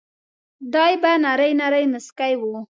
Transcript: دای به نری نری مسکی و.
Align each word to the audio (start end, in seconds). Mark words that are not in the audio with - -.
دای 0.73 0.93
به 1.01 1.11
نری 1.23 1.53
نری 1.59 1.85
مسکی 1.93 2.33
و. 2.39 2.43